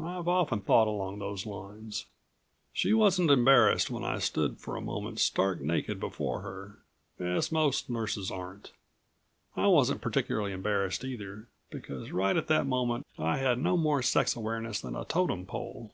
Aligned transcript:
"I've 0.00 0.26
often 0.26 0.62
thought 0.62 0.88
along 0.88 1.18
those 1.18 1.44
lines." 1.44 2.06
She 2.72 2.94
wasn't 2.94 3.30
embarrassed 3.30 3.90
when 3.90 4.04
I 4.04 4.20
stood 4.20 4.58
for 4.58 4.74
a 4.74 4.80
moment 4.80 5.20
stark 5.20 5.60
naked 5.60 6.00
before 6.00 6.40
her, 6.40 6.78
as 7.20 7.52
most 7.52 7.90
nurses 7.90 8.30
aren't. 8.30 8.72
I 9.54 9.66
wasn't 9.66 10.00
particularly 10.00 10.52
embarrassed 10.52 11.04
either, 11.04 11.48
because 11.68 12.10
right 12.10 12.38
at 12.38 12.46
that 12.48 12.66
moment 12.66 13.06
I 13.18 13.36
had 13.36 13.58
no 13.58 13.76
more 13.76 14.00
sex 14.00 14.34
awareness 14.34 14.80
than 14.80 14.96
a 14.96 15.04
totem 15.04 15.44
pole. 15.44 15.92